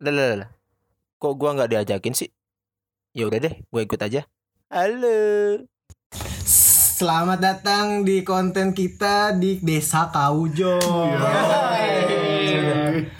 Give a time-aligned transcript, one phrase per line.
[0.00, 0.50] Lah, lah, lah.
[1.20, 2.32] Kok gua nggak diajakin sih?
[3.12, 4.24] Ya udah deh, gue ikut aja.
[4.72, 5.20] Halo.
[6.96, 10.80] Selamat datang di konten kita di Desa Kaujo.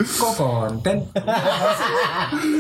[0.01, 1.05] Kok konten?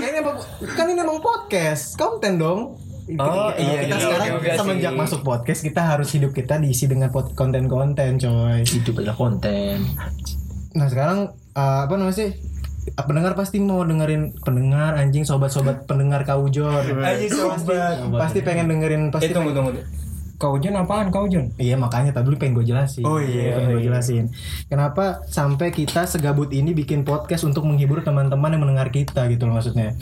[0.04, 0.36] emang,
[0.76, 2.76] kan ini emang podcast, konten dong.
[3.16, 5.00] Oh, iya, kita iya, sekarang oke, oke semenjak sih.
[5.00, 8.68] masuk podcast kita harus hidup kita diisi dengan konten-konten, coy.
[8.68, 9.80] Hidup adalah konten.
[10.76, 12.49] Nah sekarang uh, apa namanya sih?
[13.04, 16.84] Pendengar pasti mau dengerin pendengar anjing sobat-sobat pendengar Kaujor.
[16.84, 18.00] Anjing, sobat.
[18.08, 19.80] Pasti pengen dengerin pasti Eh tunggu tunggu.
[20.40, 21.52] Kau Jon apaan kau Jon?
[21.60, 23.04] Iya makanya tadi dulu pengen gue jelasin.
[23.04, 23.92] Oh, iya, pengen gue iya.
[23.92, 24.24] jelasin.
[24.72, 29.60] Kenapa sampai kita segabut ini bikin podcast untuk menghibur teman-teman yang mendengar kita gitu loh
[29.60, 29.92] maksudnya.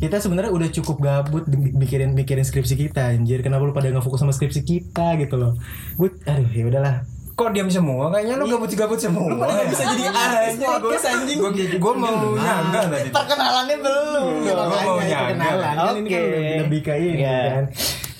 [0.00, 1.44] Kita sebenarnya udah cukup gabut
[1.76, 3.44] mikirin mikirin skripsi kita anjir.
[3.44, 5.60] Kenapa lu pada nggak fokus sama skripsi kita gitu loh.
[6.00, 7.04] Gue aduh ya udahlah.
[7.32, 8.08] Kok diam semua?
[8.08, 9.24] Kayaknya lu gabut-gabut semua.
[9.24, 11.38] Lu pada bisa jadi artis podcast, anjing.
[11.38, 13.08] Gue gue mau nyangga tadi.
[13.08, 14.24] Perkenalannya belum.
[14.38, 15.30] Iya, Makanya mau nyangga.
[15.32, 15.74] kenalan.
[15.74, 16.54] Kan ini kan Oke.
[16.60, 17.38] lebih, ke ini Iya.
[17.48, 17.64] kan.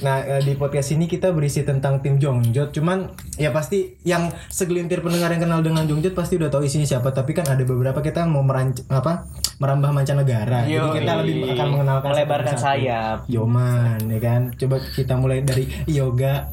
[0.02, 3.06] Nah eh, di podcast ini kita berisi tentang tim Jongjot Cuman
[3.38, 7.30] ya pasti yang segelintir pendengar yang kenal dengan Jongjot pasti udah tahu isinya siapa Tapi
[7.30, 10.94] kan ada beberapa kita yang mau meranc apa merambah mancanegara Jadi Yoi.
[10.98, 13.18] kita lebih akan mengenalkan Melebarkan sayap.
[13.30, 16.50] Yoman ya kan Coba kita mulai dari yoga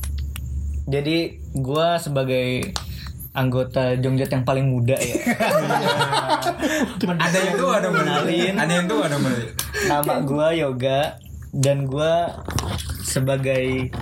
[0.89, 2.73] Jadi gua sebagai
[3.29, 5.15] anggota Jongjot yang paling muda ya.
[7.05, 8.53] Ada yang tuh ada Kenalin.
[8.57, 9.53] Ada yang tuh ada menit.
[9.85, 11.21] Nama gua Yoga
[11.53, 12.41] dan gua
[13.05, 13.93] sebagai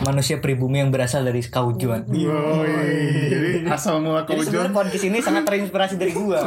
[0.00, 2.08] manusia pribumi yang berasal dari Kaujuan.
[2.08, 6.40] Jadi asal mula Jadi kaujon, sebenarnya podcast ini sangat terinspirasi dari gua.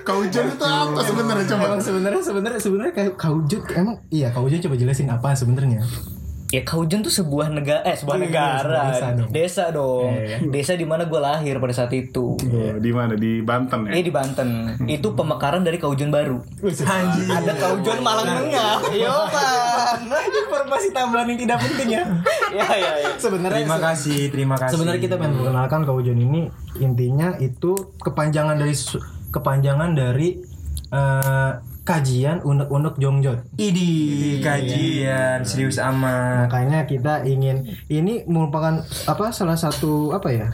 [0.00, 1.64] kaujon itu apa sebenarnya coba?
[1.70, 5.86] Emang sebenarnya sebenarnya sebenarnya kayak Kaujut emang iya Kaujut coba jelasin apa sebenarnya
[6.50, 8.58] Ya Kaujuan tuh sebuah negara eh sebuah Oh, iya, negara.
[8.58, 9.28] sebuah desa dong.
[9.30, 10.10] Desa dong.
[10.12, 12.34] Iya, Desa di mana gua lahir pada saat itu.
[12.34, 13.94] Oh, di mana di Banten ya?
[13.94, 14.48] Ini di Banten.
[14.98, 16.42] Itu pemekaran dari Kaujuan baru.
[16.60, 17.30] Anjing.
[17.30, 18.82] Ada Kaujuan Malang Tengah.
[18.90, 19.98] Yo, Pan.
[20.42, 22.02] Informasi tambahan yang tidak penting ya
[22.58, 23.10] Ya, ya, ya.
[23.14, 24.74] Sebenarnya Terima kasih, terima kasih.
[24.74, 28.74] Sebenarnya kita pengen perkenalkan Kaujon ini intinya itu kepanjangan dari
[29.30, 30.28] kepanjangan dari
[30.90, 31.52] eh,
[31.90, 33.40] kajian unek-unek Jongjot.
[33.58, 36.46] Idi kajian serius amat.
[36.46, 38.78] Makanya kita ingin ini merupakan
[39.10, 40.48] apa salah satu apa ya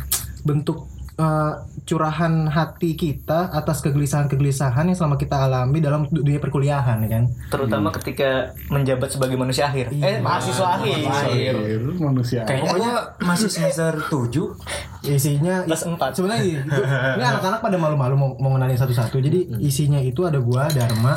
[0.49, 0.89] bentuk
[1.21, 1.53] eh,
[1.87, 7.25] curahan hati kita atas kegelisahan-kegelisahan yang selama kita alami dalam du- dunia perkuliahan ya kan.
[7.47, 8.29] terutama ketika
[8.69, 9.95] menjabat sebagai manusia akhir.
[9.95, 10.99] Eh, mahasiswa akhir.
[11.31, 11.55] Air,
[11.97, 12.43] manusia.
[12.43, 14.59] Kayaknya masih semester 7
[15.07, 16.11] Isinya Kelas empat.
[16.13, 19.23] Sebenarnya gini, gua- ini anak-anak pada malu-malu mau, mau ngenalin satu-satu.
[19.23, 21.15] Jadi isinya itu ada gua Dharma,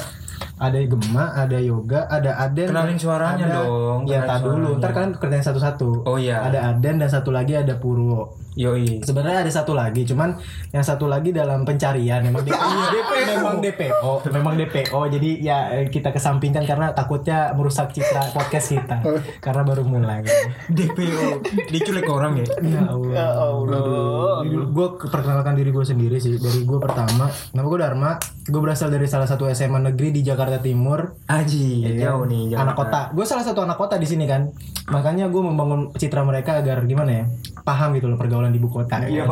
[0.57, 2.67] ada Gema, ada Yoga, ada Aden.
[2.67, 4.77] Kenalin suaranya ada- dong, Ya, tak dulu.
[4.77, 6.03] Ntar kalian kerjain satu-satu.
[6.03, 6.41] Oh iya.
[6.41, 8.35] Ada Aden dan satu lagi ada Purwo.
[8.59, 10.35] Yoi Sebenarnya ada satu lagi, cuman
[10.69, 12.67] yang satu lagi dalam pencarian memang DPO,
[13.31, 14.99] memang DPO, memang DPO.
[15.07, 15.57] Jadi ya
[15.87, 18.99] kita kesampingkan karena takutnya merusak citra podcast kita
[19.45, 20.27] karena baru mulai.
[20.67, 21.39] DPO
[21.71, 23.13] Diculik orang ya Ya Allah.
[23.13, 24.43] Ya Allah.
[24.67, 26.35] Gue perkenalkan diri gue sendiri sih.
[26.35, 28.11] Dari gue pertama, nama gue Dharma.
[28.43, 31.17] Gue berasal dari salah satu SMA negeri di Jakarta Timur.
[31.25, 32.13] Aji Iya.
[32.13, 32.61] Jauh nih jauh.
[32.61, 33.01] Anak kota.
[33.17, 34.49] Gue salah satu anak kota di sini kan.
[34.89, 37.25] Makanya gue membangun citra mereka agar gimana ya?
[37.65, 39.01] Paham gitu loh pergaulan di ibu kota.
[39.05, 39.25] Iya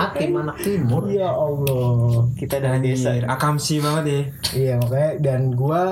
[0.00, 1.08] Akim anak timur.
[1.12, 2.28] Ya Allah.
[2.36, 3.16] Kita dari desa.
[3.24, 4.20] Akamsi banget ya
[4.54, 5.82] Iya makanya dan gue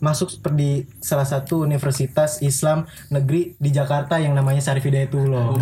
[0.00, 5.60] masuk seperti salah satu universitas Islam negeri di Jakarta yang namanya Syarif Hidayatullah.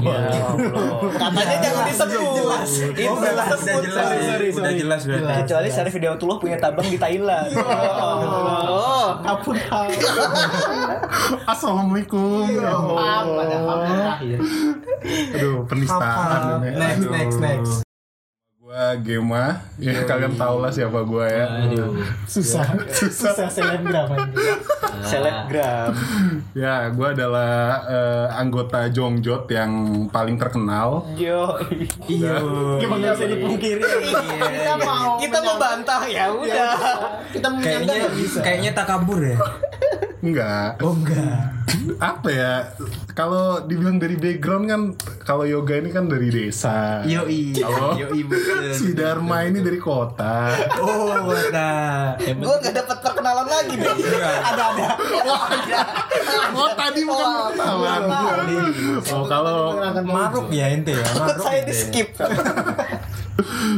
[1.15, 2.23] Katanya jangan disebut.
[2.39, 2.71] Jelas.
[2.71, 3.49] Itu udah, jelas.
[3.59, 4.31] udah jelas Sorry, ya.
[4.31, 4.79] sorry, Udah sorry.
[4.79, 5.01] jelas.
[5.03, 5.37] Jelas.
[5.43, 7.51] Kecuali Syarif Hidayatullah punya tabang di Thailand.
[8.69, 9.57] Oh, ampun
[11.45, 12.47] Assalamualaikum.
[12.55, 14.19] Ya Allah.
[15.35, 16.63] Aduh, penistaan.
[16.63, 17.88] Next, next, next.
[18.79, 21.67] Gua Gema, ya kalian tau lah siapa gua ya.
[22.31, 22.63] Susah,
[23.11, 24.55] susah selebgram aja.
[25.03, 25.91] Selebgram.
[26.55, 31.03] Ya, gua adalah eh, anggota Jongjot yang paling terkenal.
[31.19, 31.59] Yo.
[32.07, 32.39] Iya
[32.79, 33.83] Gimana bisa dipungkiri?
[33.83, 35.19] Kita mau.
[35.19, 36.71] Kita mau bantah ya udah.
[37.35, 38.07] Kita mau Kayaknya.
[38.47, 39.35] Kayaknya tak kabur ya
[40.19, 40.83] Enggak.
[40.83, 41.55] Oh enggak
[42.03, 42.55] Apa ya?
[43.15, 44.83] Kalau dibilang dari background kan,
[45.23, 47.03] kalau yoga ini kan dari desa.
[47.07, 47.95] Yoi Halo?
[47.95, 48.21] Yoi
[48.75, 50.55] Si Dharma ini dari kota.
[50.83, 51.15] Oh
[51.55, 53.95] nah Gue gak dapat perkenalan lagi deh.
[54.43, 54.89] Ada ada.
[56.55, 58.01] Oh tadi bukan perkenalan.
[59.15, 62.09] Oh kalau Maruk ya ente ya Maruk Saya di skip.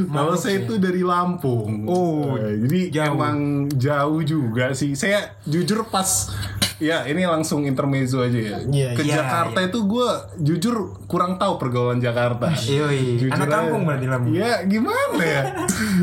[0.08, 1.84] Kalau saya itu dari Lampung.
[1.84, 3.12] Oh, Eh, jadi jauh.
[3.14, 3.36] emang
[3.70, 4.92] jauh juga sih.
[4.92, 6.32] Saya jujur pas
[6.80, 8.56] Ya ini langsung intermezzo aja ya.
[8.64, 10.08] Iya, Ke iya, Jakarta itu gue
[10.40, 12.48] jujur kurang tahu pergaulan Jakarta.
[12.56, 15.42] Yoi Jujur Anak kampung berarti Lampung Ya gimana ya?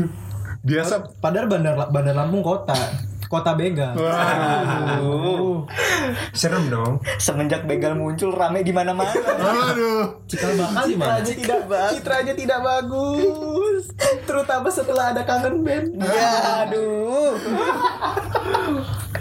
[0.68, 2.78] Biasa Padahal Bandar Bandar Lampung kota,
[3.28, 3.94] kota begal.
[3.94, 5.68] Aduh.
[6.32, 6.98] Serem dong.
[7.20, 9.12] Semenjak begal muncul rame di mana-mana.
[9.72, 10.24] Aduh.
[10.24, 11.60] Cikal bakal citranya tidak
[11.92, 13.84] citranya tidak bagus.
[14.24, 15.86] Terutama setelah ada kangen band.
[16.00, 16.32] ya,
[16.66, 17.36] aduh.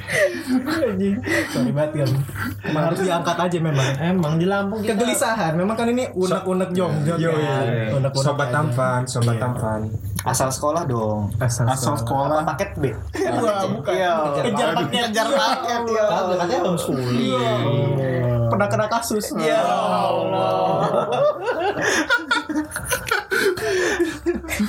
[0.07, 1.15] Anjing.
[1.49, 2.09] Sorry banget kan.
[2.63, 3.87] Emang harus diangkat aja memang.
[3.97, 5.53] Emang di Lampung kita Kegelisahan.
[5.53, 7.63] Memang kan ini unek-unek jonggot Yo, kan.
[7.65, 7.91] iya.
[7.91, 8.55] Unek-unek Sobat aja.
[8.55, 9.41] tampan, sobat Iya.
[9.41, 9.79] tampan.
[10.23, 11.31] Asal sekolah dong.
[11.37, 12.43] Asal, Asal sekolah.
[12.45, 12.83] Paket B.
[13.37, 13.93] Wah, bukan.
[13.93, 14.13] Iya.
[14.41, 15.01] Kejar paket.
[15.05, 16.05] Kejar paket ya.
[16.05, 17.41] Kagak katanya homeschooling.
[18.47, 19.25] Pernah kena kasus.
[19.37, 20.87] Ya Allah.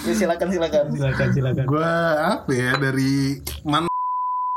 [0.04, 0.84] Ya, silakan silakan.
[0.92, 1.64] Silakan silakan.
[1.64, 3.87] Gue apa ya dari man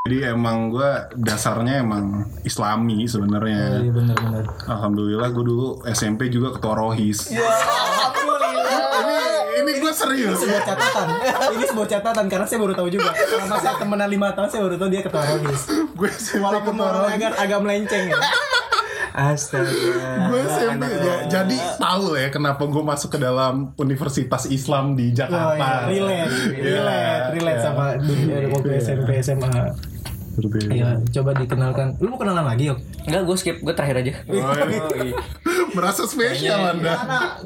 [0.01, 3.86] jadi emang gue dasarnya emang Islami sebenarnya.
[3.86, 4.44] Iya benar-benar.
[4.65, 7.30] Alhamdulillah gue dulu SMP juga ketua rohis.
[7.30, 8.65] Ya, alhamdulillah.
[8.98, 9.18] Ini
[9.62, 10.42] ini gue serius.
[10.42, 11.06] sebuah catatan.
[11.53, 13.13] Ini sebuah catatan karena saya baru tahu juga.
[13.13, 15.62] Selama saya temenan lima tahun saya baru tahu dia ketua rohis.
[15.69, 16.09] Gue
[16.42, 17.15] Walaupun ketua orang rohis.
[17.15, 18.18] agak agak melenceng ya.
[19.11, 19.71] Astaga.
[20.27, 25.15] Gue SMP ya, jadi tahu ya kenapa gue masuk ke dalam Universitas Islam di Oh,
[25.15, 25.87] Jakarta.
[25.87, 25.91] iya.
[25.91, 27.63] Relate, Iya, relate, relate iya.
[27.63, 29.51] sama dunia waktu SMP SMA.
[30.71, 31.99] Iya, coba dikenalkan.
[31.99, 32.79] Lu mau kenalan lagi, Yok?
[33.03, 33.55] Enggak, gue skip.
[33.59, 34.13] Gue terakhir aja.
[34.25, 34.55] Oh,
[34.95, 35.15] iya.
[35.75, 36.95] Merasa spesial anda.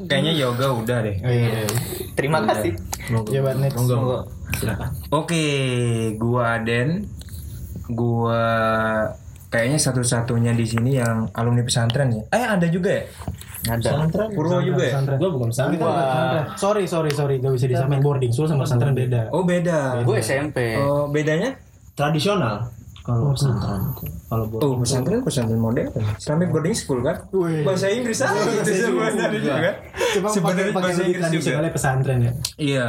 [0.02, 1.16] Kayaknya yoga udah deh.
[1.18, 1.66] Iya.
[2.14, 2.78] Terima kasih.
[3.10, 3.74] Coba next.
[3.76, 4.26] Monggo.
[4.54, 4.88] Silakan.
[5.10, 5.46] Oke,
[6.16, 7.06] gua Aden.
[7.88, 8.42] Gua
[9.56, 12.22] kayaknya satu-satunya di sini yang alumni pesantren ya.
[12.28, 13.04] Eh ada juga ya?
[13.72, 13.80] Ada.
[13.80, 14.28] Pesantren.
[14.36, 14.92] Purwo juga ya?
[14.92, 15.16] Pesantren.
[15.16, 15.72] Gua bukan pesantren.
[15.80, 16.44] Kita bukan pesantren.
[16.60, 17.34] Sorry, sorry, sorry.
[17.40, 19.32] Gak bisa disamain boarding school sama pesantren beda.
[19.32, 20.04] Oh beda.
[20.04, 20.76] Gue SMP.
[20.76, 21.56] Oh bedanya?
[21.96, 22.68] Tradisional.
[23.00, 23.80] Kalau pesantren.
[24.28, 25.88] Kalau buat Oh pesantren pesantren modern.
[26.20, 27.16] Islamic boarding school kan?
[27.64, 29.70] Bahasa Inggris aja itu sebenarnya juga.
[30.12, 31.70] Cuma Sebenarnya pakai bahasa Inggris juga.
[31.72, 32.32] pesantren ya.
[32.60, 32.88] Iya.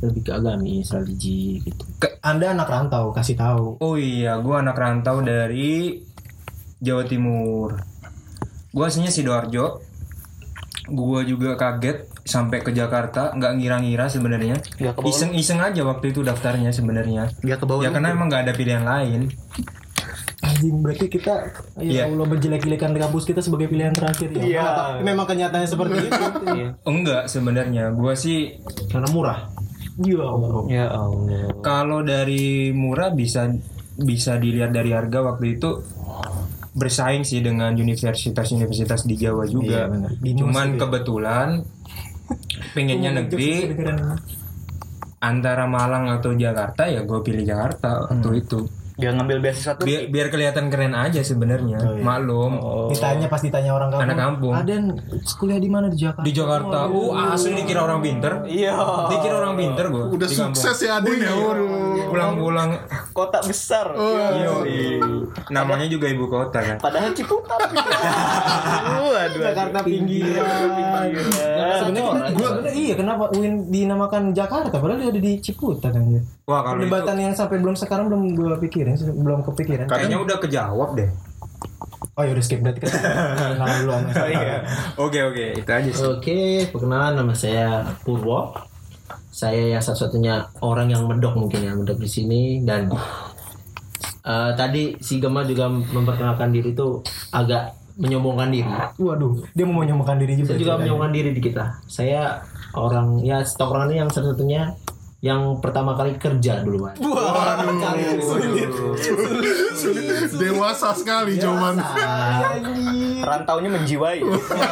[0.00, 1.84] Lebih ke agamis, religi gitu.
[2.20, 3.76] Anda anak rantau, kasih tahu.
[3.78, 6.00] Oh iya, gua anak rantau dari
[6.78, 7.76] Jawa Timur.
[8.70, 9.80] Gua aslinya sidoarjo.
[10.86, 14.56] Gua juga kaget sampai ke Jakarta, nggak ngira-ngira sebenarnya.
[14.58, 17.30] Ke Iseng-iseng aja waktu itu daftarnya sebenarnya.
[17.36, 17.84] Ke bawah.
[17.84, 19.30] Ya karena emang nggak ada pilihan lain.
[20.40, 22.02] Anjing berarti kita ya Iya.
[22.08, 24.40] Allah menjelek-jelekan kampus kita sebagai pilihan terakhir ya.
[24.42, 24.62] Iya.
[24.64, 26.24] Apa- Memang kenyataannya seperti itu.
[26.82, 27.92] Enggak sebenarnya.
[27.92, 28.56] Gua sih
[28.88, 29.38] Karena murah.
[30.00, 30.60] Ya Allah.
[30.72, 31.52] Ya Allah.
[31.60, 33.52] kalau dari murah bisa
[34.00, 35.84] bisa dilihat dari harga waktu itu
[36.72, 39.90] bersaing sih dengan universitas-universitas di Jawa juga.
[39.90, 40.86] Iya, Cuman ya.
[40.86, 41.48] kebetulan
[42.72, 43.74] pengennya negeri
[45.20, 48.79] antara Malang atau Jakarta ya gue pilih Jakarta waktu itu.
[49.00, 49.86] Gak ngambil beasiswa tuh.
[49.88, 51.80] Biar, biar kelihatan keren aja sebenarnya.
[52.04, 52.60] Maklum.
[52.92, 54.04] Ditanya pas ditanya orang kampung.
[54.04, 54.54] Anak kampung.
[54.54, 54.84] Aden
[55.40, 56.26] kuliah di mana di Jakarta?
[56.28, 58.32] Di Jakarta, uh asli dikira orang pinter.
[58.44, 58.76] Iya.
[59.08, 60.04] Dikira orang pinter gue.
[60.12, 61.32] Udah sukses ya Aden ya.
[61.32, 62.12] Waduh.
[62.12, 62.70] Pulang-pulang.
[63.16, 63.96] Kota besar.
[63.96, 64.62] Yo,
[65.48, 66.76] namanya juga ibu kota kan.
[66.76, 67.58] Padahal Ciputat.
[69.10, 69.40] Waduh.
[69.40, 70.60] Jakarta pinggiran.
[71.80, 76.20] Sebenarnya gua iya kenapa UIN dinamakan Jakarta padahal dia ada di Ciputat kan ya.
[76.50, 79.86] Wah kalau itu Perdebatan yang sampai belum sekarang belum gua pikirin, belum kepikiran.
[79.86, 81.10] kayaknya udah kejawab deh.
[82.18, 82.92] Oh ya udah skip berarti kan.
[83.56, 84.56] Kenalan dulu sama saya.
[84.98, 86.04] Oke oke itu aja sih.
[86.04, 88.52] Oke, perkenalan nama saya Purwo.
[89.30, 92.90] Saya yang satu-satunya orang yang medok mungkin yang medok di sini dan
[94.26, 98.70] eh, tadi si Gema juga memperkenalkan diri itu agak menyombongkan diri.
[98.96, 100.56] Waduh, dia mau menyombongkan diri juga.
[100.56, 101.64] Saya juga menyombongkan diri di kita.
[101.88, 102.42] Saya
[102.74, 104.62] orang ya tongkrongan ini yang satu-satunya
[105.20, 106.96] yang pertama kali kerja dulu Pak.
[110.32, 111.76] Dewasa sekali jawaban.
[113.20, 114.24] Rantaunya menjiwai.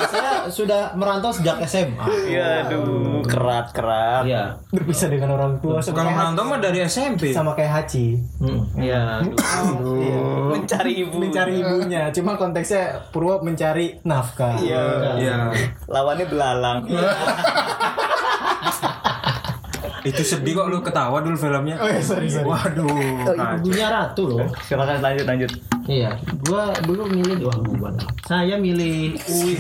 [0.09, 2.00] saya sudah merantau sejak SMA.
[2.26, 4.25] Iya, aduh, kerat kerat.
[4.25, 4.57] Iya.
[4.71, 7.28] berpisah dengan orang tua Kalau merantau mah dari SMP.
[7.31, 8.07] sama kayak Haji.
[8.40, 9.21] Hmm, Iya.
[9.21, 10.21] Iya.
[10.49, 11.17] Mencari ibu.
[11.21, 14.57] Mencari ibunya, cuma konteksnya Purwo mencari nafkah.
[14.57, 15.12] Iya.
[15.21, 15.37] Iya.
[15.85, 16.78] Lawannya belalang.
[20.05, 21.76] Itu sedih kok lu ketawa dulu filmnya.
[21.81, 22.47] Oh ya sorry sorry.
[22.47, 22.87] Waduh.
[23.26, 23.59] kacau.
[23.62, 24.47] Ibunya ratu loh.
[24.62, 25.50] Silakan lanjut lanjut.
[25.88, 26.12] Iya,
[26.45, 27.90] gua dulu milih wah gua.
[28.28, 29.57] Saya milih UIN.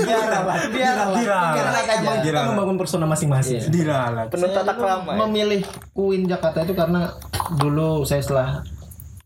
[0.00, 1.06] Biarlah, biarlah.
[1.20, 1.54] Diralat.
[1.60, 2.48] Karena emang kita Diralat.
[2.56, 3.60] membangun persona masing-masing.
[3.60, 3.68] Iya.
[3.68, 4.26] Diralat.
[4.32, 5.10] Penuh tata krama.
[5.12, 5.16] ya?
[5.28, 5.60] Memilih
[5.92, 7.12] UIN Jakarta itu karena
[7.60, 8.64] dulu saya setelah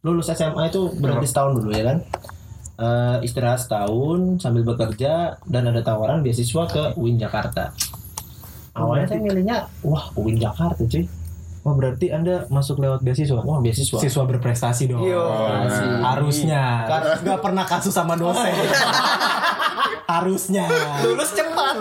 [0.03, 1.99] lulus SMA itu berhenti setahun dulu ya kan.
[2.81, 7.71] Eh, istirahat setahun sambil bekerja dan ada tawaran beasiswa ke UIN Jakarta.
[8.80, 11.04] Awalnya saya milihnya wah UIN Jakarta cuy.
[11.60, 13.44] Oh berarti anda masuk lewat beasiswa?
[13.44, 14.00] Wah beasiswa.
[14.00, 15.04] Siswa berprestasi dong.
[15.04, 15.20] Yo.
[16.00, 16.88] Harusnya.
[17.20, 18.49] Gak pernah kasus sama dosen.
[20.10, 20.66] harusnya
[21.06, 21.75] Lulus cepat.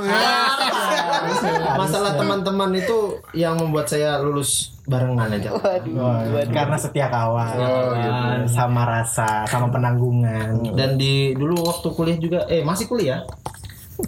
[1.76, 5.54] Masalah teman-teman itu yang membuat saya lulus barengan aja.
[5.54, 8.40] Wah, karena setia kawan kawan.
[8.50, 13.26] sama rasa sama penanggungan Dan di dulu waktu kuliah juga, eh masih kuliah.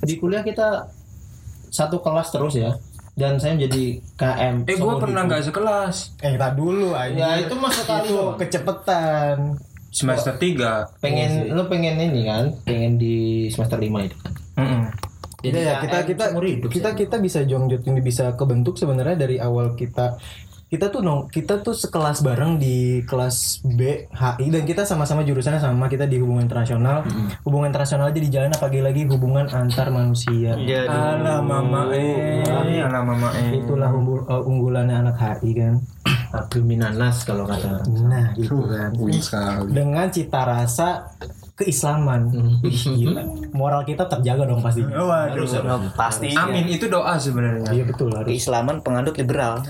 [0.02, 0.90] Di kuliah kita
[1.72, 2.76] satu kelas terus ya.
[3.16, 4.56] Dan saya menjadi KM.
[4.68, 6.20] Eh gue pernah nggak sekelas.
[6.24, 9.56] Eh tak dulu aja Ya itu masa kali itu kecepetan
[9.92, 12.56] semester 3 pengen lu pengen ini kan?
[12.64, 14.16] Pengen di semester 5 itu.
[14.56, 14.92] Kan
[15.42, 19.74] Jadi ya kita kita hidup kita kita bisa jongjut ini bisa kebentuk sebenarnya dari awal
[19.74, 20.22] kita
[20.72, 25.60] kita tuh nong kita tuh sekelas bareng di kelas B HI dan kita sama-sama jurusannya
[25.60, 27.04] sama kita di hubungan internasional.
[27.44, 30.56] Hubungan internasional aja di jalan apalagi lagi hubungan antar manusia.
[30.56, 32.48] Jadi ala mama eh.
[32.80, 33.60] ala mama eh.
[33.60, 35.76] Itulah unggul- uh, unggulannya anak HI kan.
[36.32, 38.08] Abdul Minanas kalau kata orang.
[38.08, 38.96] nah gitu kan.
[39.68, 41.12] Dengan cita rasa
[41.62, 42.22] keislaman
[42.60, 43.22] Wih, gila.
[43.52, 45.46] moral kita terjaga dong pasti waduh
[45.94, 46.34] pasti.
[46.34, 49.62] amin itu doa sebenarnya iya betul harus Keislaman penganut liberal.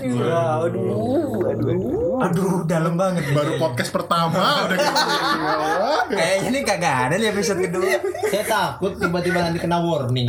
[2.18, 5.02] aduh dalam banget Baru podcast pertama udah gitu.
[6.12, 10.28] kayaknya ini kagak ada di episode kedua Saya takut tiba-tiba nanti kena warning.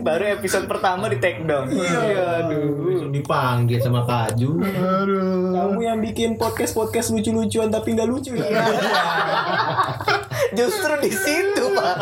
[0.00, 1.68] Baru episode pertama di take down.
[1.68, 2.72] Iya, aduh.
[2.86, 4.50] Besok dipanggil sama Kaju.
[4.62, 5.52] Aduh.
[5.52, 8.46] kamu yang bikin podcast podcast lucu-lucuan tapi nggak lucu ya
[10.54, 11.96] Justru di situ, Pak.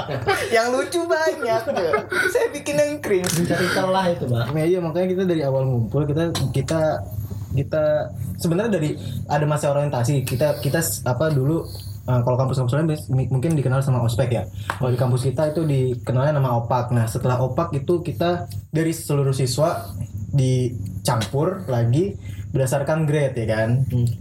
[0.54, 1.60] Yang lucu banyak.
[1.66, 1.94] tuh.
[2.30, 3.30] Saya bikin yang cringe.
[3.38, 4.44] Mencari celah itu, Pak.
[4.50, 7.02] Nah, iya makanya kita dari awal ngumpul kita kita
[7.50, 8.90] kita sebenarnya dari
[9.26, 11.66] ada masa orientasi kita kita apa dulu
[12.06, 12.88] uh, kalau kampus-kampus lain
[13.30, 14.42] mungkin dikenal sama ospek ya
[14.78, 19.34] kalau di kampus kita itu dikenalnya nama opak nah setelah opak itu kita dari seluruh
[19.34, 19.90] siswa
[20.30, 22.14] dicampur lagi
[22.54, 23.70] berdasarkan grade ya kan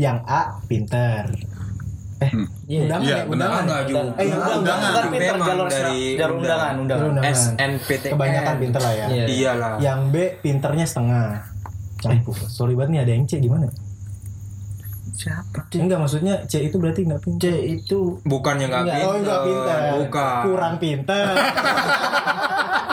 [0.01, 1.29] yang A pinter
[2.19, 3.29] eh undangan Iya, ya undangan.
[3.29, 4.57] undangan enggak juga Eh, undangan.
[4.57, 4.89] undangan.
[4.89, 7.05] Bukan pinter Memang jalur dari jalur undangan, undangan.
[7.09, 7.33] Undangan.
[7.33, 9.25] SNPTN kebanyakan pinter lah ya Iya.
[9.25, 11.25] iyalah yang B pinternya setengah
[11.97, 13.67] campur sorry banget nih ada yang C gimana
[15.11, 15.67] Siapa?
[15.73, 17.41] Enggak maksudnya C itu berarti enggak pintar.
[17.41, 19.79] C itu bukannya nggak Enggak, pinter Oh enggak pintar.
[19.97, 21.33] bukan Kurang pintar.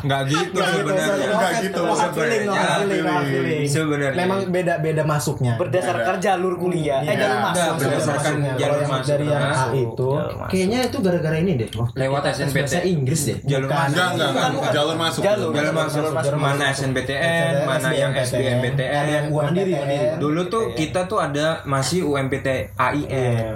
[0.00, 1.80] nggak gitu sebenarnya Enggak gitu.
[1.84, 3.20] Hard Sebenarnya.
[3.24, 3.64] feeling.
[3.66, 4.18] Sebenarnya.
[4.18, 5.52] Memang beda-beda masuknya.
[5.56, 7.00] Berdasarkan jalur kuliah.
[7.00, 7.20] Eh, Iya.
[7.20, 7.56] jalur masuk.
[7.58, 8.52] Enggak, berdasarkan Masuknya.
[8.56, 10.10] jalur masuk dari yang A itu
[10.48, 11.68] kayaknya itu gara-gara ini deh.
[11.94, 12.56] Lewat SNPT.
[12.58, 13.38] bahasa Inggris deh.
[13.44, 14.72] jalur masuk Enggak, enggak, enggak.
[14.72, 15.22] Jalur masuk.
[15.22, 15.50] Jalur.
[15.68, 16.02] masuk
[16.38, 19.74] mana SNPTN mana yang SBMPTN mandiri
[20.16, 23.06] dulu tuh kita tuh ada masih UMPT AIN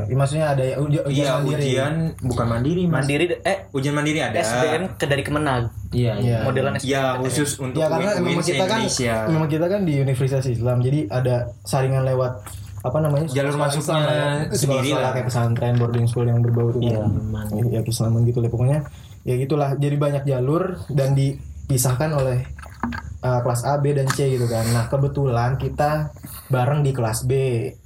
[0.03, 4.19] Iya, maksudnya ada ya uji- ujian iya ujian bukan mandiri mas Mandiri eh ujian mandiri
[4.21, 5.82] ada SBM ke dari Kemenag.
[5.93, 6.19] Iya, iya.
[6.25, 6.39] Iya.
[6.49, 10.45] Modelan ya khusus untuk Ya karena memang kita kan Indonesia memang kita kan di Universitas
[10.49, 12.43] Islam jadi ada saringan lewat
[12.83, 14.27] apa namanya Jalur masuknya ya.
[14.51, 15.15] sendiri lah.
[15.15, 17.07] kayak pesantren boarding school yang berbau itu Iya,
[17.71, 18.83] ya keislaman gitu lah pokoknya
[19.23, 22.43] ya gitulah jadi banyak jalur dan dipisahkan oleh
[23.23, 26.11] uh, kelas A B dan C gitu kan nah kebetulan kita
[26.51, 27.33] bareng di kelas B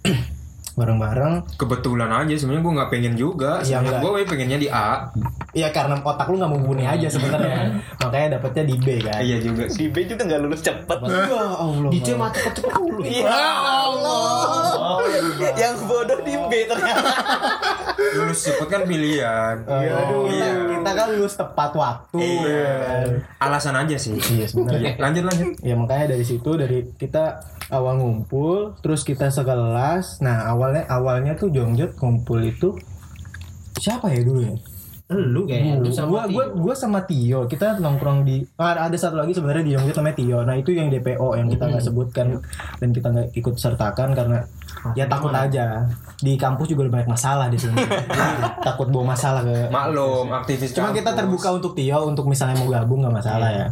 [0.76, 3.98] bareng-bareng kebetulan aja sebenarnya gue nggak pengen juga Iya, enggak.
[3.98, 5.08] gue pengennya di A
[5.50, 9.64] ya karena otak lu nggak mumpuni aja sebenarnya makanya dapetnya di B kan iya juga
[9.66, 10.98] sih Di B juga nggak lulus cepet.
[11.00, 11.24] ya
[11.56, 13.00] Allah Di C mah cepet-cepet dulu.
[13.16, 13.40] Ya
[13.88, 15.00] Allah.
[15.56, 17.10] Yang bodoh di B ternyata.
[18.16, 22.68] lulus cepet kan pilihan Aduh, kita, kita kan lulus tepat waktu Iya.
[22.78, 23.06] kan.
[23.40, 24.92] alasan aja sih Iya sebenarnya.
[24.96, 30.22] lanjut lanjut Ya makanya dari situ dari kita awal ngumpul, terus kita sekelas.
[30.22, 32.74] Nah awalnya awalnya tuh Jongjot ngumpul itu
[33.78, 34.54] siapa ya dulu ya?
[35.06, 39.14] Lu kayaknya lu sama gua, gua, gua sama Tio kita nongkrong di ah, ada satu
[39.14, 40.38] lagi sebenarnya di Jongjot namanya Tio.
[40.42, 42.42] Nah itu yang DPO yang kita nggak sebutkan
[42.82, 44.42] dan kita nggak ikut sertakan karena
[44.98, 45.86] ya takut aja
[46.18, 47.78] di kampus juga banyak masalah di sini.
[48.66, 53.06] takut bawa masalah ke maklum aktivis Cuma kita terbuka untuk Tio untuk misalnya mau gabung
[53.06, 53.66] nggak masalah ya.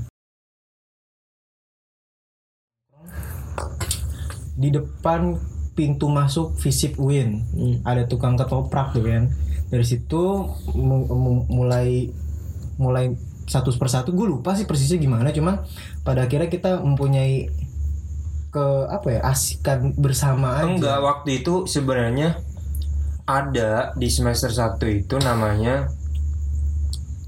[4.54, 5.34] Di depan
[5.74, 7.42] pintu masuk Visip Win
[7.82, 9.28] ada tukang ketoprak tuh kan.
[9.68, 12.08] Dari situ mu- mu- mulai
[12.78, 13.14] mulai
[13.44, 14.14] satu persatu.
[14.14, 15.66] Gue lupa sih persisnya gimana cuma
[16.00, 17.50] pada akhirnya kita mempunyai
[18.48, 20.70] ke apa ya asikan bersama aja.
[20.70, 22.38] enggak waktu itu sebenarnya
[23.26, 25.90] ada di semester 1 itu namanya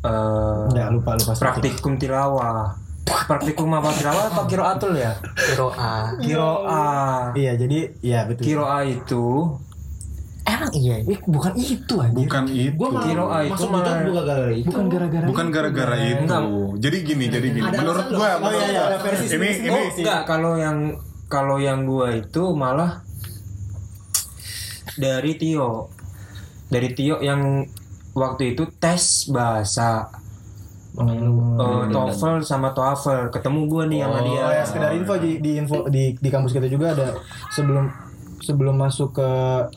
[0.06, 5.14] eh Enggak lupa lupa praktikum tilawah praktikum apa tilawah apa kiroatul ya
[5.46, 6.10] Kiro A.
[6.18, 6.84] kiroa
[7.32, 8.42] Iya jadi ya betul.
[8.44, 9.26] kiroa itu
[10.46, 11.02] Emang iya.
[11.02, 12.22] Eh, bukan itu anjir.
[12.22, 12.70] Bukan itu.
[12.78, 14.66] Gua malah Kiroa itu malah- bukan gara-gara itu.
[14.70, 16.22] Bukan gara-gara Bukan gara-gara itu.
[16.22, 16.42] Enggak.
[16.78, 17.66] Jadi gini, jadi gini.
[17.66, 18.38] Ada Menurut alasan gua, loh.
[18.38, 20.78] menurut iya, iya, versi ini ini oh enggak kalau yang
[21.26, 23.02] kalau yang gua itu malah
[24.94, 25.90] dari Tio
[26.66, 27.66] dari Tio yang
[28.14, 30.08] waktu itu tes bahasa
[31.04, 31.36] lu.
[31.60, 33.28] Eh, TOEFL sama TOEFL.
[33.28, 34.42] Ketemu gue nih sama dia.
[34.46, 37.20] Oh ya sekedar info di di info di di kampus kita juga ada
[37.52, 37.92] sebelum
[38.40, 39.30] sebelum masuk ke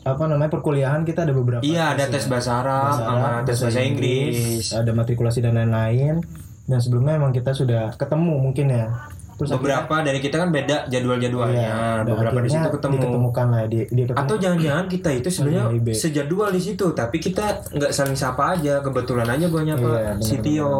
[0.06, 4.70] apa namanya perkuliahan kita ada beberapa iya ada tes bahasa Arab sama tes bahasa Inggris.
[4.70, 6.22] ada matrikulasi dan lain-lain.
[6.70, 8.86] Dan sebelumnya emang kita sudah ketemu mungkin ya
[9.40, 11.64] terus beberapa dari kita kan beda jadwal-jadwalnya.
[11.64, 12.92] Akhirnya- dan beberapa di akhirnya situ ketemu.
[12.94, 14.12] diketemukan lah dia ketemu.
[14.14, 19.24] Atau jangan-jangan kita itu sebenarnya sejadwal di situ tapi kita nggak saling sapa aja kebetulan
[19.26, 20.60] aja gue nyapa Iya, si Tio.
[20.60, 20.76] Ya,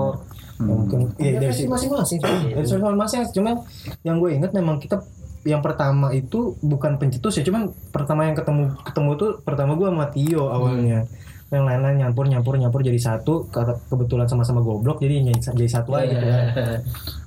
[0.61, 3.64] mungkin iya, dari masing-masing dari soal masing cuman
[4.02, 5.00] yang gue inget memang kita
[5.40, 10.12] yang pertama itu bukan pencetus ya cuman pertama yang ketemu ketemu tuh pertama gue sama
[10.12, 11.09] Tio awalnya.
[11.49, 15.97] Yang lain-lain nyampur nyampur nyampur jadi satu Kata- kebetulan sama-sama goblok jadi jadi, jadi satu
[15.97, 16.12] aja.
[16.12, 16.79] Gitu kan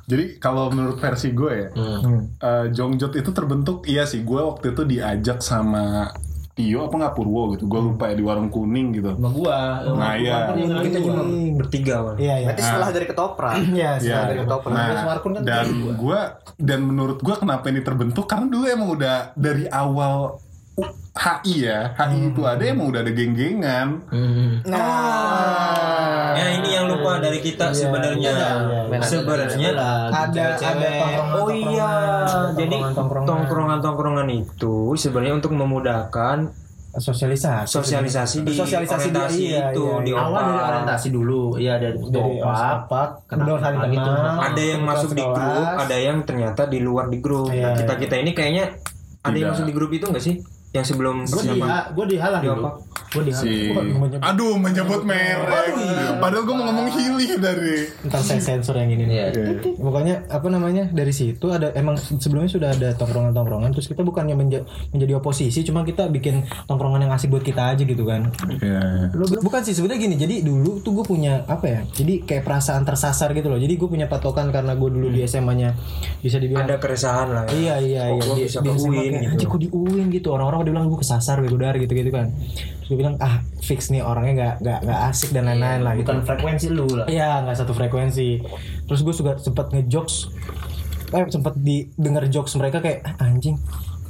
[0.03, 2.35] Jadi kalau menurut versi gue ya, Hmm.
[2.35, 4.19] eh, Jongjot itu terbentuk iya sih.
[4.19, 6.11] Gue waktu itu diajak sama
[6.53, 7.65] Tio apa nggak Purwo gitu.
[7.65, 9.09] Gue lupa ya di warung kuning gitu.
[9.11, 9.57] sama gua
[9.89, 10.53] Nah iya.
[10.53, 11.23] kita cuma
[11.57, 12.15] bertiga Wan.
[12.15, 13.53] iya iya Berarti setelah dari ketoprak.
[13.57, 13.89] Iya, Iya.
[13.97, 14.71] setelah dari ketoprak.
[14.71, 15.65] Nah, kan dan
[15.97, 16.19] gue
[16.59, 20.52] dan menurut gue kenapa ini terbentuk karena dulu emang udah dari awal uh,
[21.13, 24.01] HI ya, HI itu ada emang udah ada geng-gengan.
[24.65, 28.33] Nah, ya ini yang lupa dari kita sebenarnya.
[28.99, 29.69] sebenarnya
[30.09, 31.93] ada ada tongkrongan Oh iya,
[32.57, 32.77] jadi
[33.23, 36.49] tongkrongan-tongkrongan itu sebenarnya untuk memudahkan
[36.93, 37.69] sosialisasi.
[37.69, 39.97] sosialisasi di Sosialisasi di- orientasi iya, itu iya.
[40.01, 43.09] di awal dari orientasi dulu iya dari dari opak.
[43.25, 47.49] kenal kenal Ada yang masuk di grup, ada yang ternyata di luar di grup.
[47.49, 48.65] Iya, Nah, kita kita ini kayaknya
[49.21, 50.35] ada yang masuk di grup itu enggak sih?
[50.73, 51.59] Yang sebelum gue di
[51.93, 52.65] gue dihalang Di dulu
[53.13, 55.73] gue dihalang Si menyebut- Aduh menyebut merek.
[56.17, 57.85] Padahal gue mau ngomong Hili dari.
[58.03, 59.17] ntar saya sensor yang ini nih.
[59.29, 59.53] Iya.
[59.71, 64.65] Pokoknya apa namanya dari situ ada emang sebelumnya sudah ada tongkrongan-tongkrongan terus kita bukannya menja-
[64.89, 68.33] menjadi oposisi cuma kita bikin tongkrongan yang asik buat kita aja gitu kan.
[68.51, 69.13] Iya.
[69.13, 70.15] Lu bukan sih sebenarnya gini.
[70.17, 71.79] Jadi dulu tuh gue punya apa ya?
[71.87, 73.57] Jadi kayak perasaan tersasar gitu loh.
[73.57, 75.77] Jadi gue punya patokan karena gue dulu di SMA-nya
[76.17, 77.45] bisa dibilang ada keresahan lah.
[77.45, 77.53] ya.
[77.53, 79.29] Iya iya Kok iya di, bisa di SMA kayak, gitu.
[79.29, 82.31] "Anjing, kok di UIN gitu orang-orang udah bilang gue kesasar gue dar gitu gitu kan.
[82.33, 86.07] Terus gue bilang ah fix nih orangnya nggak nggak nggak asik dan lain-lain lah gitu.
[86.07, 87.05] bukan frekuensi lu lah.
[87.05, 88.29] Iya nggak satu frekuensi.
[88.83, 90.15] Terus gue juga sempet ngejokes
[91.13, 93.53] eh sempet didengar jokes mereka kayak "Ah, anjing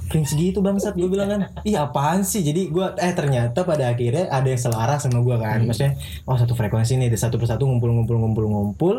[0.04, 1.42] cringe gitu bangsat gue bilang kan.
[1.62, 2.40] Iya apaan sih?
[2.40, 5.64] Jadi gue eh ternyata pada akhirnya ada yang selaras sama gue kan.
[5.64, 8.96] Maksudnya oh satu frekuensi nih satu persatu ngumpul ngumpul ngumpul ngumpul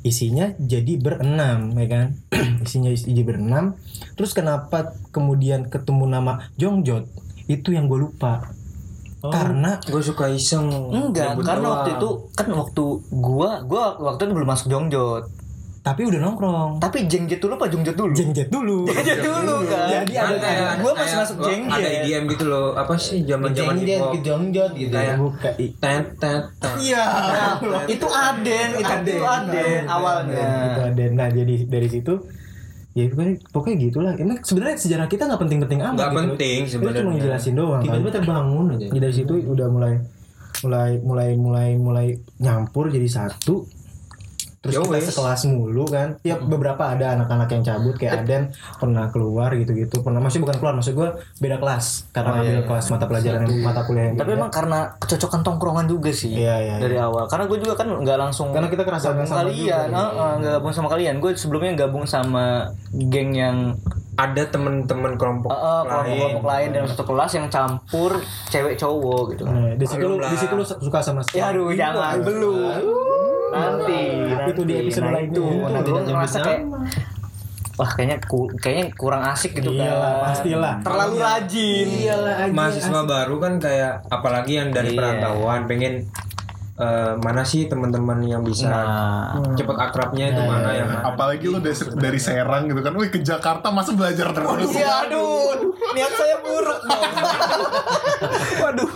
[0.00, 2.06] isinya jadi berenam ya kan?
[2.64, 3.74] Isinya isi- jadi berenam
[4.12, 7.06] terus kenapa kemudian ketemu nama Jongjot
[7.46, 8.50] itu yang gue lupa
[9.20, 10.70] karena Gue suka iseng.
[10.88, 11.74] Enggak, karena doang.
[11.76, 15.24] waktu itu kan waktu gua gua waktu itu belum masuk Jongjot.
[15.78, 18.12] tapi udah nongkrong Tapi Jengjet dulu apa Jongjot dulu?
[18.12, 19.88] jengjet dulu Jengjet dulu kan.
[19.88, 21.72] Jadi ada- kayak- gua masih masuk Jengjet.
[21.72, 22.68] Ada IDM gitu loh.
[22.74, 26.44] Apa sih zaman-zaman hip Jengjet kejongjot gitu ya Kayak buka i- tet tet.
[26.78, 27.04] Iya.
[27.88, 30.46] Itu Aden, itu itu Aden awalnya.
[30.68, 31.04] Itu ada.
[31.10, 32.14] Nah jadi dari situ
[32.98, 34.12] ya pokoknya, pokoknya gitulah.
[34.18, 35.94] Ini sebenarnya sejarah kita nggak penting-penting amat.
[35.94, 36.18] Nggak gitu.
[36.18, 37.12] penting Kita cuma sebenarnya.
[37.14, 37.80] ngejelasin doang.
[37.80, 37.84] Kan.
[37.86, 39.94] tiba-tiba terbangun aja dari situ udah mulai
[40.58, 42.06] mulai mulai mulai mulai
[42.42, 43.77] nyampur jadi satu.
[44.68, 45.06] Terus Ya kita wes.
[45.08, 46.08] sekelas mulu kan.
[46.20, 49.98] Ya beberapa ada anak-anak yang cabut kayak Aden pernah keluar gitu-gitu.
[49.98, 53.80] Pernah masih bukan keluar maksud gue beda kelas karena ngambil kelas mata pelajaran yang mata
[53.82, 54.38] kuliah yang Tapi beda.
[54.38, 57.24] emang karena kecocokan tongkrongan juga sih Iya, iya, dari awal.
[57.26, 60.74] Karena gue juga kan nggak langsung Karena kita kerasa gabung sama kalian, Heeh, nggak gabung
[60.74, 61.14] sama kalian.
[61.18, 63.56] Gue sebelumnya gabung sama geng yang
[64.14, 68.18] Ada temen-temen kelompok uh, kelompok-kelompok lain dalam satu kelas yang campur
[68.50, 69.54] cewek cowok gitu kan.
[69.54, 72.82] Nah, di situ lu di situ lu suka sama Ya aduh jangan belum.
[73.48, 73.98] Nanti,
[74.46, 74.82] Itu di nanti.
[74.84, 75.32] episode Nah, lainnya.
[75.32, 75.44] itu.
[75.68, 76.62] Nanti ngerasa jam kayak
[77.74, 79.86] wah kayaknya ku- kayaknya kurang asik gitu kan.
[79.86, 80.74] Iyalah, pastilah.
[80.82, 81.86] Terlalu rajin.
[81.88, 84.98] Iyalah mahasiswa baru kan kayak apalagi yang dari Iya.
[84.98, 85.94] perantauan pengen
[86.78, 91.74] eh, mana sih teman-teman yang bisa Nah, cepet akrabnya itu mana yang Apalagi lu dari,
[91.98, 92.92] dari Serang gitu kan.
[92.94, 94.70] Wih ke Jakarta masa belajar terus.
[94.70, 97.12] Iya, aduh, niat saya buruk dong.
[98.62, 98.90] waduh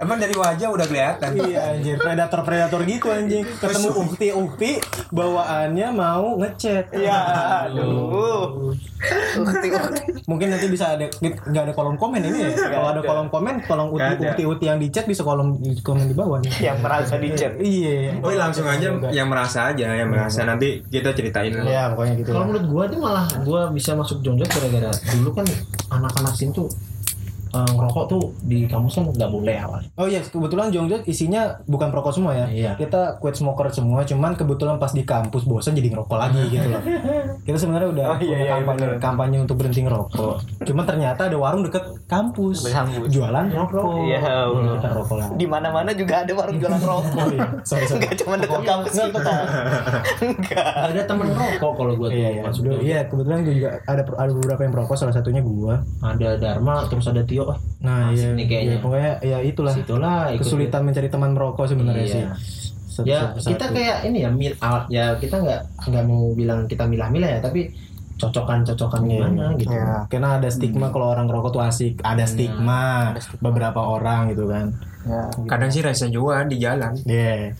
[0.00, 3.44] emang dari wajah udah kelihatan Iya anjir, predator-predator gitu anjing.
[3.46, 4.70] Ketemu ukti-ukti
[5.10, 6.92] bawaannya mau ngechat.
[6.92, 7.18] Iya,
[7.68, 8.74] aduh.
[9.34, 10.02] Ukti, ukti.
[10.28, 12.50] Mungkin nanti bisa ada nggak ada kolom komen ini ya.
[12.72, 14.24] Kalau ada kolom komen, tolong Nggak ada.
[14.34, 16.72] ukti-ukti yang di chat bisa kolom komen di bawah nih.
[16.72, 17.52] Yang merasa di chat.
[17.58, 18.18] Iya.
[18.22, 22.30] Oh langsung aja yang merasa aja yang merasa nanti kita ceritain Ya pokoknya gitu.
[22.32, 25.46] kalau menurut gua tuh malah gua bisa masuk jongjot gara-gara dulu kan
[25.90, 26.68] anak-anak sini tuh
[27.54, 29.80] eh, ngerokok tuh di kampus kan nggak boleh awal.
[29.94, 32.46] Oh iya, kebetulan Jongjot isinya bukan perokok semua ya.
[32.50, 32.72] Iya.
[32.74, 36.82] Kita quit smoker semua, cuman kebetulan pas di kampus bosan jadi ngerokok lagi gitu loh.
[37.42, 38.98] Kita sebenarnya udah Oh, iya, punya iya, kampanye, bener.
[38.98, 40.34] kampanye untuk berhenti ngerokok.
[40.62, 42.66] Cuman ternyata ada warung deket kampus.
[42.66, 43.08] Kampus.
[43.08, 44.04] Jualan rokok.
[44.04, 44.18] Iya.
[44.50, 45.32] Kita rokok lagi.
[45.36, 47.14] Di mana-mana juga ada warung jualan rokok.
[47.14, 47.46] Oh, iya.
[47.62, 48.02] Sorry, sorry.
[48.02, 48.92] Enggak cuma dekat kampus.
[48.98, 49.42] Enggak.
[50.20, 52.42] Nggak ada temen rokok kalau gue tuh Iya, iya.
[52.80, 55.80] Iya, kebetulan gue juga ada ada beberapa yang perokok, salah satunya gua.
[56.00, 57.43] Ada Dharma terus ada Tio.
[57.46, 58.70] Ah, Nah, Asik iya, nih kayaknya.
[58.70, 62.14] iya, pokoknya ya itulah Situlah kesulitan mencari teman merokok sebenarnya Iya.
[62.14, 62.24] sih.
[62.86, 63.74] Satu- ya satu- kita satu.
[63.74, 67.74] kayak ini ya mil, awal- ya kita nggak nggak mau bilang kita milah-milah ya tapi
[68.14, 71.98] cocokan-cocokan gimana gitu Ya, karena ada stigma kalau orang ngerokok tuh asik.
[72.00, 74.70] Ada stigma, beberapa orang gitu kan.
[75.02, 75.26] Ya.
[75.44, 76.94] Kadang sih rasa juga di jalan.
[77.02, 77.58] Iya.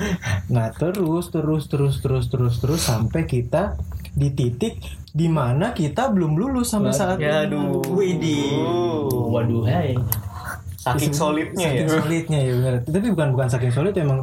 [0.48, 3.74] Nah terus terus terus terus terus terus sampai kita
[4.12, 4.78] di titik
[5.14, 7.30] di mana kita belum lulus sampai saat ini.
[7.30, 7.78] Aduh.
[7.86, 8.58] Widih.
[9.30, 9.94] waduh hai
[10.74, 11.86] Saking solidnya ya.
[11.86, 12.72] Saking solidnya ya benar.
[12.82, 14.20] Tapi bukan bukan saking solid emang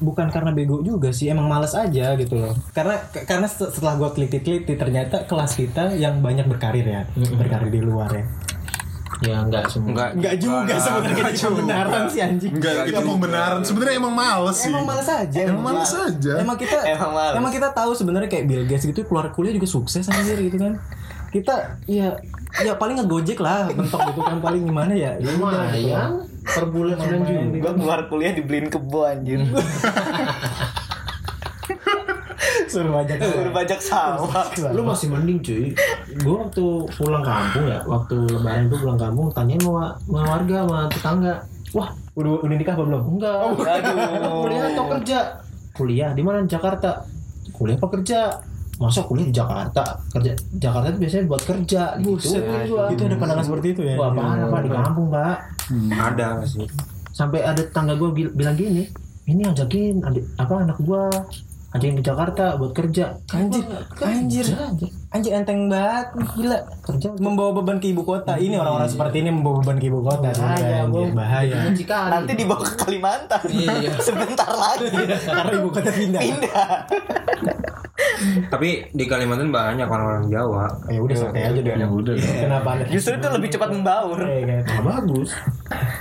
[0.00, 2.96] bukan karena bego juga sih emang males aja gitu loh karena
[3.28, 7.02] karena se- setelah gue teliti-teliti ternyata kelas kita yang banyak berkarir ya
[7.36, 8.24] berkarir di luar ya
[9.20, 10.10] ya nggak semua Enggak.
[10.16, 13.60] Enggak juga sebenarnya itu kebenaran sih anjing Enggak, itu pembenaran.
[13.60, 14.68] Sebenarnya emang males sih.
[14.72, 15.38] Emang males aja.
[15.44, 16.32] Emang males aja.
[16.40, 17.52] Emang kita Emang males.
[17.52, 20.80] kita tahu sebenarnya kayak Bill Gates gitu keluar kuliah juga sukses anjir gitu kan.
[21.30, 22.16] Kita ya
[22.58, 25.14] ya paling ngegojek lah mentok gitu kan paling gimana ya.
[25.20, 29.38] Ya udah lumayan per bulan sembilan juta Gua keluar kuliah dibeliin kebo anjir.
[32.70, 34.46] Suruh aja Udah bajak sawah.
[34.70, 35.74] lu masih mending cuy.
[36.16, 40.78] Gue waktu pulang kampung ya waktu lebaran tuh pulang kampung tanyain sama, sama warga sama
[40.86, 41.34] tetangga.
[41.70, 43.02] Wah udah udah nikah apa belum?
[43.10, 43.36] enggak.
[43.58, 44.40] Aduh.
[44.40, 45.18] kuliah atau kerja?
[45.72, 46.42] Kuliah di mana?
[46.42, 47.02] Di Jakarta.
[47.50, 48.20] Kuliah apa kerja?
[48.76, 49.84] Masa kuliah di Jakarta?
[50.08, 53.94] Kerja Jakarta itu biasanya buat kerja Buset, gitu itu ada pandangan seperti itu ya.
[53.94, 55.36] wah parah pak di kampung pak
[55.92, 56.64] Ada sih.
[57.10, 58.88] sampai ada tetangga gue bilang gini
[59.26, 61.02] ini ajakin adik apa anak gue
[61.70, 63.62] ajakin ke Jakarta buat kerja Anjir,
[63.94, 64.46] Kerja, anjir.
[64.50, 64.90] anjir.
[65.10, 66.58] Anjir enteng banget gila.
[66.82, 68.34] kerja Membawa beban ke ibu kota.
[68.34, 71.10] Ini orang-orang seperti ini membawa beban ke ibu kota anjir.
[71.12, 71.70] bahaya.
[71.70, 72.10] Cikali.
[72.10, 73.42] Nanti dibawa ke Kalimantan.
[73.46, 73.90] Iya.
[74.06, 74.86] Sebentar lagi.
[75.20, 76.20] Karena ibu kota pindah.
[76.20, 76.70] Pindah.
[78.50, 80.66] Tapi di Kalimantan banyak orang-orang Jawa.
[80.86, 81.74] Ya udah santai aja deh.
[81.74, 82.14] Ya udah.
[82.18, 82.70] Kenapa?
[82.86, 84.18] Justru itu lebih cepat membaur.
[84.20, 84.62] Iya kan.
[84.66, 85.30] Nah, bagus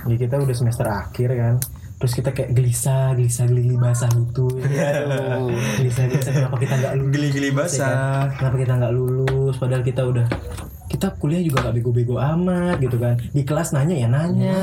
[0.06, 1.56] Jadi kita udah semester akhir kan.
[2.00, 4.48] Terus kita kayak gelisah, gelisah, geli basah gitu.
[4.56, 5.52] Aduh.
[5.78, 6.32] gelisah, gelisah.
[6.34, 7.12] Kenapa kita nggak lulus?
[7.12, 7.60] Geli-geli ya kan?
[7.60, 8.22] basah.
[8.34, 9.56] Kenapa kita nggak lulus?
[9.60, 10.26] Padahal kita udah
[10.88, 13.20] kita kuliah juga nggak bego-bego amat gitu kan.
[13.30, 14.60] Di kelas nanya ya nanya.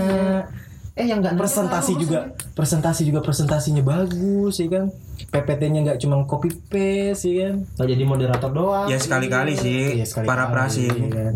[0.96, 4.88] eh yang nggak presentasi juga presentasi juga presentasinya bagus ya kan
[5.28, 10.00] PPT-nya nggak cuma copy paste ya kan nggak jadi moderator doang Ya sekali-kali sih.
[10.00, 10.88] Iya, sekali Para kali, prasi.
[10.88, 11.34] ya kan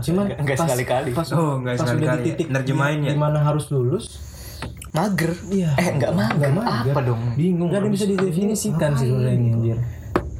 [0.00, 1.08] cuman Nggak sekali-kali.
[1.12, 2.16] pas, Oh, pas udah sekali-kali.
[2.16, 3.12] di titik Nerjemahin di, ya?
[3.12, 4.16] di mana harus lulus
[4.92, 5.32] Mager.
[5.52, 6.50] iya Eh, nggak mager.
[6.56, 7.20] Apa dong?
[7.36, 9.78] bingung nggak ada bisa didefinisikan sih sebenarnya ini anjir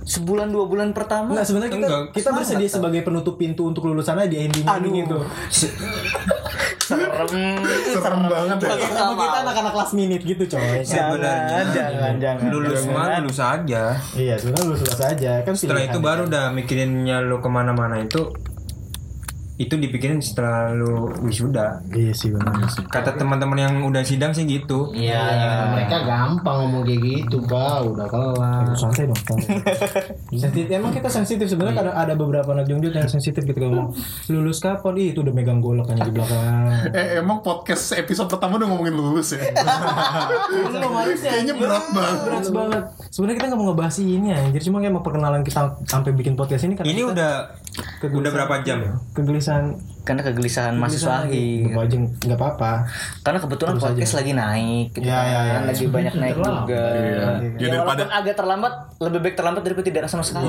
[0.07, 1.35] Sebulan dua bulan pertama.
[1.35, 5.03] Enggak sebenarnya kita Enggak, kita bersedia sebagai penutup pintu untuk lulusan aja di ending ending
[5.03, 5.19] itu.
[6.79, 7.59] Serem.
[7.91, 8.75] Serem banget ya.
[8.87, 10.79] Sama kita anak-anak last minute gitu coy.
[10.87, 13.99] Sebenarnya Jangan, jangan, lulus mah lulus aja.
[14.15, 15.53] Iya sebenarnya lulus lulus aja kan.
[15.59, 18.31] Setelah itu baru udah mikirinnya lu ke mana-mana itu
[19.57, 21.81] itu dipikirin setelah lu wisuda.
[21.89, 22.85] Iya sih benar sih.
[22.85, 24.93] Kata teman-teman yang udah sidang sih gitu.
[24.93, 27.77] Iya, ya, mereka gampang ngomong kayak gitu, Pak.
[27.87, 28.69] Udah kelar.
[28.77, 29.49] santai dong santai.
[30.43, 33.97] sensitif emang kita sensitif sebenarnya ada ada beberapa anak jongjut yang sensitif gitu ngomong
[34.29, 38.61] lulus kapan Ih, itu udah megang golok kan di belakang Eh emang podcast episode pertama
[38.61, 39.41] udah ngomongin lulus ya?
[40.73, 42.19] belum harusnya Kayaknya berat banget.
[42.23, 46.11] berat banget sebenarnya kita nggak mau ngebahas ini anjir cuma kayak mau perkenalan kita sampai
[46.13, 47.31] bikin podcast ini karena Ini kita
[47.77, 48.79] udah udah berapa jam?
[49.13, 51.75] kegelisahan Karena kegelisahan mahasiswa akhir.
[51.75, 52.87] Aja nggak apa-apa
[53.21, 55.27] Karena kebetulan podcast lagi naik, gitu Ya, kan.
[55.27, 55.59] ya, ya.
[55.67, 56.85] lagi banyak naik juga.
[56.95, 57.11] Iya.
[57.11, 60.47] Ya, Ya, daripada walaupun agak terlambat, lebih baik terlambat daripada tidak sama sekali.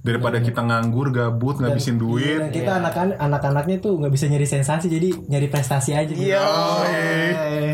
[0.00, 2.38] daripada kita nganggur gabut ngabisin duit.
[2.38, 6.26] Dan kita anak-anak anak-anaknya tuh nggak bisa nyari sensasi jadi nyari prestasi aja gitu.
[6.26, 6.42] Iya.
[6.90, 7.72] Eh.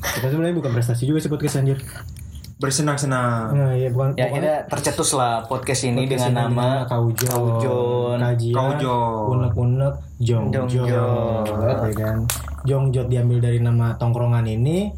[0.00, 1.80] Kita sebenarnya bukan prestasi juga sih podcast anjir.
[2.60, 3.50] Bersenang-senang.
[3.50, 8.16] Nah, iya bukan Ya kita tercetus lah podcast ini podcast dengan ini nama Kaujon, Kaujon,
[8.20, 9.24] kajian, Kaujon.
[9.32, 11.44] unek-unek, jongjot, Jongjot.
[11.88, 12.16] ya kan.
[12.62, 14.92] Jongjot diambil dari nama tongkrongan ini.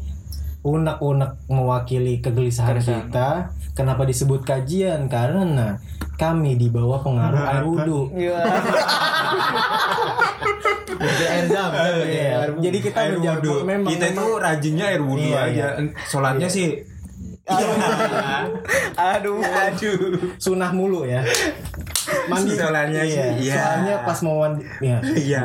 [0.59, 3.07] Unek-unek mewakili kegelisahan Kegelisahan.
[3.07, 3.29] kita.
[3.73, 5.07] Kenapa disebut kajian?
[5.07, 5.79] Karena
[6.13, 8.11] kami di bawah pengaruh air wudhu.
[8.13, 8.37] Iya.
[11.47, 11.71] zam.
[12.05, 12.37] Iya.
[12.59, 13.63] Jadi kita Air wudhu.
[13.63, 15.65] memang Kita itu rajinnya air wudhu Iya, aja.
[16.05, 16.92] Sholatnya sih
[17.43, 19.43] Aduh.
[19.43, 19.99] Aduh.
[20.39, 21.19] sunah mulu ya.
[22.27, 23.35] mandi Soalnya iya.
[23.35, 23.55] iya.
[23.55, 25.41] soalnya pas mau mandi ya Iya.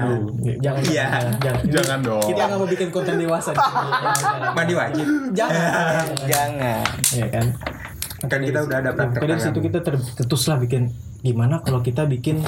[0.63, 1.05] jangan Iya.
[1.07, 1.63] jangan, jangan.
[1.71, 2.23] Jangan dong.
[2.27, 3.51] kita nggak mau bikin konten dewasa.
[4.55, 5.07] Mandi wajib.
[5.35, 6.83] jangan Jangan.
[7.15, 7.47] ya kan
[8.19, 9.21] Kan kita udah ada praktek.
[9.23, 10.91] Dari situ kita tercetus lah bikin
[11.23, 12.43] gimana kalau kita bikin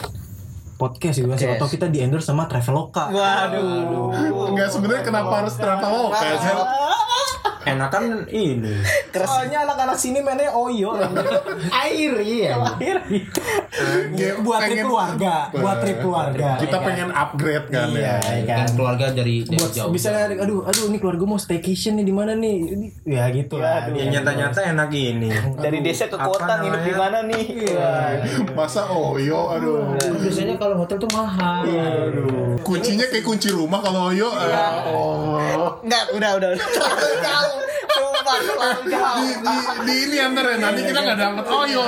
[0.80, 1.60] podcast gitu kan Podcast.
[1.60, 4.48] atau kita di endorse sama Traveloka Waduh.
[4.48, 6.56] Enggak sebenarnya kenapa harus traveloka sih?
[7.60, 8.72] Enakan ini.
[9.12, 10.96] soalnya anak-anak sini mainnya oyo
[11.76, 12.56] Air iya.
[12.80, 12.98] air
[14.40, 16.86] buat trip keluarga buat trip keluarga Kita ya kan?
[16.88, 18.32] pengen upgrade kan iya ya.
[18.32, 19.92] ya kan keluarga dari, dari buat jauh.
[19.92, 23.90] bisa aduh aduh ini keluarga mau staycation nih di mana nih Ini- ya gitu lah
[23.90, 25.28] Ya nyata-nyata enak ini.
[25.58, 27.44] Dari desa ke kota nginep di mana nih?
[28.54, 29.98] Masa Oyo aduh.
[30.20, 31.62] Biasanya kalau hotel tuh mahal.
[32.62, 34.28] Kuncinya kayak kunci rumah kalau Oyo.
[34.30, 34.66] Iya.
[34.90, 35.78] Oh.
[35.82, 36.50] Enggak, udah, udah.
[37.24, 37.60] Jauh.
[37.90, 38.36] Sumpah.
[38.86, 38.94] Di,
[39.42, 41.82] di, di ini antar ya nanti kita nggak dapet Oyo.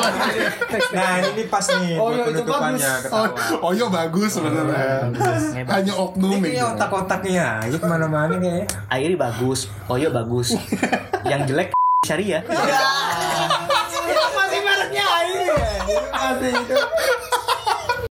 [0.92, 3.66] Nah ini pas nih buat iya, itu penutupannya Oh, ketawa.
[3.70, 5.12] Oyo bagus sebenarnya.
[5.62, 6.66] Hanya oknum Ini gitu.
[6.74, 8.66] otak-otaknya aja ke mana-mana kayak.
[8.90, 10.58] Airi bagus, Oyo bagus.
[11.30, 11.68] Yang jelek
[12.02, 12.42] syariah.
[14.34, 15.54] masih mereknya air
[16.10, 16.76] masih itu